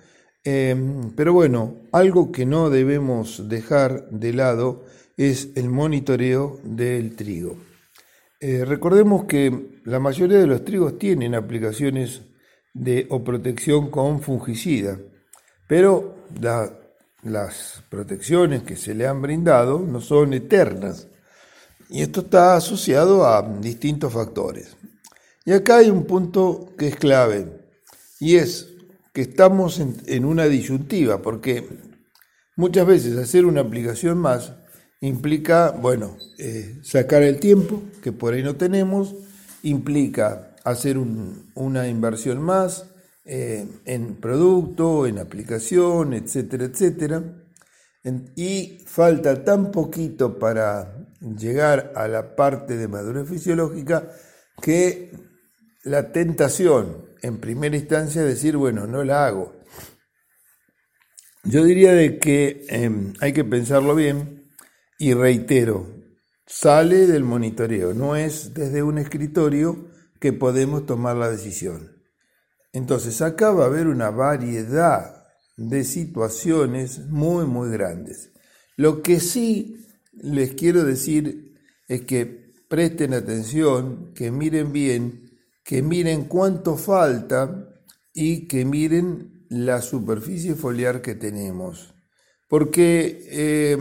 Em, 0.47 1.11
pero 1.15 1.33
bueno, 1.33 1.73
algo 1.91 2.31
que 2.31 2.45
no 2.45 2.69
debemos 2.69 3.49
dejar 3.49 4.07
de 4.11 4.31
lado 4.31 4.85
es 5.17 5.49
el 5.55 5.69
monitoreo 5.69 6.59
del 6.63 7.15
trigo. 7.15 7.57
Eh, 8.39 8.63
recordemos 8.63 9.25
que 9.25 9.79
la 9.85 9.99
mayoría 9.99 10.37
de 10.37 10.45
los 10.45 10.63
trigos 10.63 10.99
tienen 10.99 11.33
aplicaciones 11.33 12.21
de 12.75 13.07
o 13.09 13.23
protección 13.23 13.89
con 13.89 14.21
fungicida, 14.21 14.99
pero 15.67 16.15
las 17.23 17.83
protecciones 17.89 18.61
que 18.61 18.75
se 18.75 18.93
le 18.93 19.07
han 19.07 19.23
brindado 19.23 19.79
no 19.79 19.99
son 19.99 20.33
eternas 20.33 21.07
y 21.89 22.03
esto 22.03 22.21
está 22.21 22.55
asociado 22.55 23.25
a 23.25 23.41
distintos 23.41 24.13
factores. 24.13 24.75
Y 25.43 25.53
acá 25.53 25.77
hay 25.77 25.89
un 25.89 26.03
punto 26.05 26.73
que 26.77 26.89
es 26.89 26.95
clave 26.97 27.47
y 28.19 28.35
es 28.35 28.74
que 29.15 29.21
estamos 29.21 29.79
en, 29.79 30.25
una 30.25 30.43
disyuntiva, 30.43 31.21
porque 31.21 31.65
muchas 32.57 32.85
veces 32.85 33.17
hacer 33.17 33.45
una 33.45 33.61
aplicación 33.61 34.17
más 34.17 34.51
implica, 34.99 35.71
bueno, 35.71 36.17
eh, 36.37 36.79
sacar 36.83 37.23
el 37.23 37.39
tiempo, 37.39 37.81
que 38.03 38.11
por 38.11 38.33
ahí 38.33 38.43
no 38.43 38.57
tenemos, 38.57 39.15
implica 39.63 40.53
hacer 40.65 40.97
una 40.97 41.87
inversión 41.87 42.41
más 42.41 42.87
eh, 43.23 43.65
en 43.85 44.15
producto, 44.15 45.07
en 45.07 45.19
aplicación, 45.19 46.13
etcétera, 46.13 46.65
etcétera. 46.65 47.23
y 48.35 48.79
falta 48.85 49.45
tan 49.45 49.71
poquito 49.71 50.37
para 50.37 51.07
llegar 51.21 51.93
a 51.95 52.09
la 52.09 52.35
parte 52.35 52.75
de 52.75 52.89
madurez 52.89 53.29
fisiológica 53.29 54.11
que 54.61 55.13
la 55.83 56.11
tentación 56.11 57.14
en 57.25 57.39
primera 57.39 57.75
instancia 57.75 58.23
decir, 58.23 58.55
bueno, 58.55 58.85
no 58.85 59.03
la 59.03 59.25
hago. 59.25 59.55
Yo 61.43 61.63
diría 61.63 61.93
de 61.93 62.19
que 62.19 62.65
em, 62.69 63.13
hay 63.19 63.33
que 63.33 63.43
pensarlo 63.43 63.95
bien 63.95 64.51
y 64.99 65.13
reitero, 65.13 65.87
sale 66.45 67.07
del 67.07 67.23
monitoreo, 67.23 67.95
no 67.95 68.15
es 68.15 68.53
desde 68.53 68.83
un 68.83 68.99
escritorio 68.99 69.89
que 70.19 70.33
podemos 70.33 70.85
tomar 70.85 71.17
la 71.17 71.31
decisión. 71.31 72.03
Entonces 72.73 73.21
acá 73.23 73.51
va 73.51 73.63
a 73.63 73.67
haber 73.67 73.87
una 73.87 74.11
variedad 74.11 75.23
de 75.57 75.83
situaciones 75.83 77.07
muy, 77.07 77.45
muy 77.45 77.71
grandes. 77.71 78.33
Lo 78.75 79.01
que 79.01 79.19
sí 79.19 79.87
les 80.13 80.53
quiero 80.53 80.83
decir 80.83 81.55
es 81.87 82.01
que 82.01 82.53
presten 82.69 83.15
atención, 83.15 84.13
que 84.13 84.29
miren 84.29 84.71
bien 84.71 85.24
que 85.65 85.81
miren 85.81 86.25
cuánto 86.25 86.77
falta 86.77 87.67
y 88.13 88.47
que 88.47 88.63
miren 88.63 89.47
la 89.49 89.81
superficie 89.81 90.53
foliar 90.53 91.01
que 91.01 91.15
tenemos. 91.15 91.95
Porque 92.47 93.27
eh, 93.31 93.77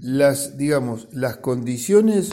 las, 0.00 0.56
digamos, 0.56 1.06
las 1.12 1.36
condiciones 1.36 2.30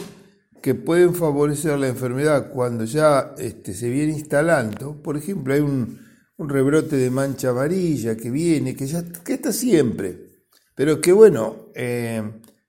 que 0.62 0.76
pueden 0.76 1.14
favorecer 1.14 1.78
la 1.78 1.90
enfermedad 1.90 2.52
cuando 2.52 2.86
ya 2.86 3.36
este, 3.38 3.74
se 3.74 3.90
viene 3.90 4.14
instalando, 4.14 5.04
por 5.04 5.18
ejemplo, 5.18 5.54
hay 5.54 5.60
un, 5.60 6.00
rebrote 6.38 6.96
de 6.96 7.10
mancha 7.10 7.50
amarilla 7.50 8.16
que 8.16 8.30
viene, 8.30 8.76
que 8.76 8.88
ya 8.88 9.04
que 9.04 9.34
está 9.34 9.54
siempre, 9.54 10.46
pero 10.74 11.00
que 11.00 11.14
bueno, 11.14 11.68
eh, 11.76 12.22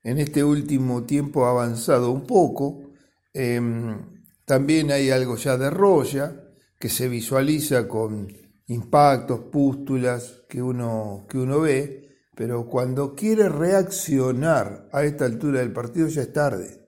en 0.02 0.18
este 0.18 0.44
último 0.44 1.04
tiempo 1.04 1.46
ha 1.46 1.50
avanzado 1.50 2.10
un 2.10 2.26
poco. 2.26 2.92
Em, 3.32 4.15
también 4.46 4.92
hay 4.92 5.10
algo 5.10 5.36
ya 5.36 5.58
de 5.58 5.70
roya 5.70 6.40
que 6.78 6.88
se 6.88 7.08
visualiza 7.08 7.88
con 7.88 8.28
impactos, 8.68 9.40
pústulas 9.50 10.44
que 10.48 10.62
uno, 10.62 11.26
que 11.28 11.38
uno 11.38 11.60
ve, 11.60 12.08
pero 12.36 12.68
cuando 12.68 13.14
quiere 13.14 13.48
reaccionar 13.48 14.88
a 14.92 15.04
esta 15.04 15.24
altura 15.24 15.60
del 15.60 15.72
partido 15.72 16.06
ya 16.06 16.22
es 16.22 16.32
tarde. 16.32 16.86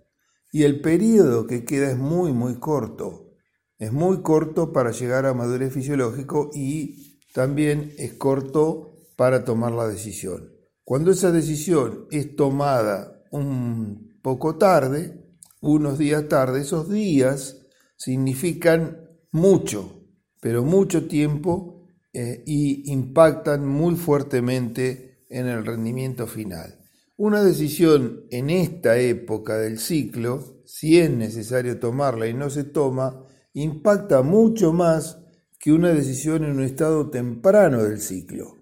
Y 0.53 0.63
el 0.63 0.81
periodo 0.81 1.47
que 1.47 1.65
queda 1.65 1.91
es 1.91 1.99
muy, 1.99 2.33
muy 2.33 2.59
corto. 2.59 3.33
Es 3.77 3.93
muy 3.93 4.23
corto 4.23 4.73
para 4.73 4.93
llegar 4.93 5.27
a 5.27 5.35
madurez 5.35 5.73
fisiológico 5.73 6.51
y 6.55 7.21
también 7.35 7.93
es 7.99 8.15
corto 8.15 9.09
para 9.17 9.45
tomar 9.45 9.73
la 9.73 9.89
decisión. 9.89 10.53
Cuando 10.85 11.11
esa 11.11 11.33
decisión 11.33 12.07
es 12.11 12.37
tomada 12.37 13.25
un 13.31 14.19
poco 14.23 14.57
tarde, 14.57 15.28
unos 15.61 15.99
días 15.99 16.29
tarde, 16.29 16.61
esos 16.61 16.89
días 16.89 17.67
significan 17.97 19.09
mucho, 19.33 20.05
pero 20.41 20.65
mucho 20.65 21.07
tiempo 21.07 21.87
eh, 22.13 22.43
y 22.47 22.91
impactan 22.93 23.67
muy 23.67 23.97
fuertemente 23.97 25.25
en 25.29 25.47
el 25.47 25.65
rendimiento 25.65 26.27
final. 26.27 26.79
Una 27.17 27.43
decisión 27.43 28.25
en 28.31 28.51
esta 28.51 28.99
época 28.99 29.59
del 29.59 29.79
ciclo, 29.79 30.63
si 30.65 30.99
es 30.99 31.11
necesario 31.11 31.79
tomarla 31.79 32.29
y 32.29 32.35
no 32.35 32.49
se 32.49 32.65
toma, 32.65 33.25
impacta 33.53 34.23
mucho 34.23 34.73
más 34.73 35.19
que 35.59 35.73
una 35.73 35.93
decisión 35.93 36.45
en 36.45 36.53
un 36.53 36.63
estado 36.63 37.11
temprano 37.11 37.83
del 37.83 38.01
ciclo. 38.01 38.57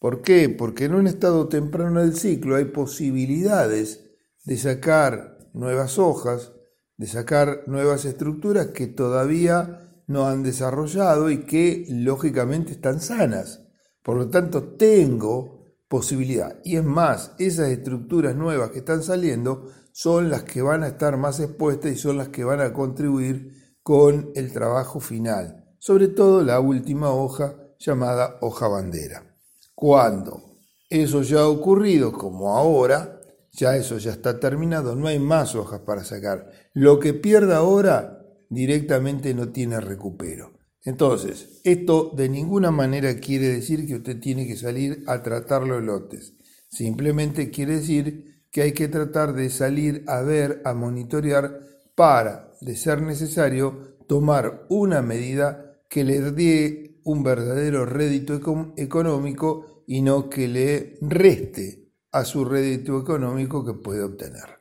¿Por 0.00 0.22
qué? 0.22 0.48
Porque 0.48 0.86
en 0.86 0.94
un 0.94 1.06
estado 1.06 1.46
temprano 1.48 2.00
del 2.00 2.16
ciclo 2.16 2.56
hay 2.56 2.64
posibilidades 2.64 4.10
de 4.44 4.56
sacar 4.56 5.38
nuevas 5.52 5.98
hojas, 5.98 6.52
de 6.96 7.06
sacar 7.06 7.64
nuevas 7.66 8.04
estructuras 8.04 8.68
que 8.68 8.86
todavía 8.86 10.02
no 10.06 10.26
han 10.26 10.42
desarrollado 10.42 11.30
y 11.30 11.46
que 11.46 11.86
lógicamente 11.88 12.72
están 12.72 13.00
sanas. 13.00 13.62
Por 14.02 14.16
lo 14.16 14.28
tanto, 14.28 14.76
tengo 14.76 15.60
posibilidad. 15.88 16.58
Y 16.64 16.76
es 16.76 16.84
más, 16.84 17.32
esas 17.38 17.68
estructuras 17.68 18.36
nuevas 18.36 18.70
que 18.70 18.78
están 18.80 19.02
saliendo 19.02 19.70
son 19.92 20.30
las 20.30 20.44
que 20.44 20.62
van 20.62 20.82
a 20.82 20.88
estar 20.88 21.16
más 21.16 21.40
expuestas 21.40 21.92
y 21.92 21.96
son 21.96 22.18
las 22.18 22.28
que 22.28 22.44
van 22.44 22.60
a 22.60 22.72
contribuir 22.72 23.76
con 23.82 24.30
el 24.34 24.52
trabajo 24.52 25.00
final. 25.00 25.64
Sobre 25.78 26.08
todo 26.08 26.44
la 26.44 26.60
última 26.60 27.10
hoja 27.10 27.56
llamada 27.78 28.38
hoja 28.40 28.68
bandera. 28.68 29.36
Cuando 29.74 30.42
eso 30.88 31.22
ya 31.22 31.40
ha 31.40 31.48
ocurrido, 31.48 32.12
como 32.12 32.56
ahora, 32.56 33.19
ya 33.52 33.76
eso 33.76 33.98
ya 33.98 34.12
está 34.12 34.38
terminado, 34.38 34.94
no 34.94 35.08
hay 35.08 35.18
más 35.18 35.54
hojas 35.54 35.80
para 35.80 36.04
sacar. 36.04 36.50
Lo 36.72 36.98
que 37.00 37.14
pierda 37.14 37.58
ahora 37.58 38.20
directamente 38.48 39.34
no 39.34 39.50
tiene 39.50 39.80
recupero. 39.80 40.52
Entonces, 40.82 41.60
esto 41.64 42.12
de 42.16 42.28
ninguna 42.28 42.70
manera 42.70 43.14
quiere 43.16 43.48
decir 43.48 43.86
que 43.86 43.96
usted 43.96 44.18
tiene 44.18 44.46
que 44.46 44.56
salir 44.56 45.04
a 45.06 45.22
tratar 45.22 45.66
los 45.66 45.82
lotes. 45.82 46.34
Simplemente 46.68 47.50
quiere 47.50 47.76
decir 47.76 48.44
que 48.50 48.62
hay 48.62 48.72
que 48.72 48.88
tratar 48.88 49.34
de 49.34 49.50
salir 49.50 50.04
a 50.06 50.22
ver, 50.22 50.62
a 50.64 50.72
monitorear 50.74 51.60
para, 51.94 52.52
de 52.60 52.76
ser 52.76 53.02
necesario, 53.02 53.96
tomar 54.06 54.66
una 54.68 55.02
medida 55.02 55.82
que 55.88 56.04
le 56.04 56.20
dé 56.20 57.00
un 57.04 57.22
verdadero 57.22 57.84
rédito 57.84 58.40
económico 58.76 59.84
y 59.86 60.02
no 60.02 60.30
que 60.30 60.48
le 60.48 60.98
reste 61.02 61.79
a 62.12 62.24
su 62.24 62.44
rédito 62.44 62.98
económico 62.98 63.64
que 63.64 63.74
puede 63.74 64.02
obtener. 64.02 64.60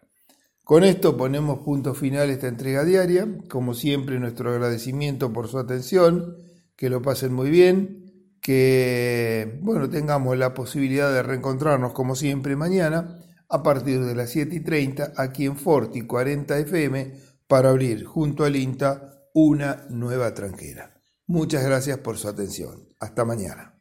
Con 0.64 0.84
esto 0.84 1.18
ponemos 1.18 1.60
punto 1.60 1.96
final 1.96 2.30
esta 2.30 2.48
entrega 2.48 2.84
diaria. 2.84 3.28
Como 3.50 3.74
siempre, 3.74 4.20
nuestro 4.20 4.52
agradecimiento 4.52 5.34
por 5.34 5.48
su 5.48 5.58
atención, 5.58 6.38
que 6.76 6.90
lo 6.90 7.02
pasen 7.02 7.34
muy 7.34 7.50
bien, 7.50 8.36
que 8.40 9.60
bueno, 9.62 9.90
tengamos 9.90 10.38
la 10.38 10.54
posibilidad 10.54 11.12
de 11.12 11.24
reencontrarnos 11.24 11.94
como 11.94 12.16
siempre 12.16 12.56
mañana 12.56 13.20
a 13.50 13.64
partir 13.64 14.06
de 14.06 14.16
las 14.16 14.30
7 14.30 14.56
y 14.56 14.60
30 14.60 15.14
aquí 15.18 15.46
en 15.46 15.58
Forti 15.58 16.04
40 16.04 16.60
FM 16.60 17.14
para 17.48 17.70
abrir 17.70 18.06
junto 18.06 18.46
al 18.46 18.56
INTA 18.56 19.24
una 19.34 19.88
nueva 19.90 20.34
tranquera. 20.36 21.02
Muchas 21.26 21.64
gracias 21.64 21.98
por 21.98 22.18
su 22.18 22.28
atención. 22.28 22.90
Hasta 23.00 23.26
mañana. 23.26 23.79